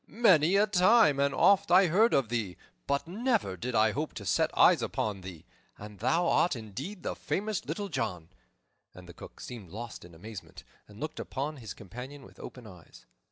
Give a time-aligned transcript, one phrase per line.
[0.07, 2.57] Many a time and oft I heard of thee,
[2.87, 5.45] but never did I hope to set eyes upon thee.
[5.77, 8.29] And thou art indeed the famous Little John!"
[8.95, 13.05] And the Cook seemed lost in amazement, and looked upon his companion with open eyes.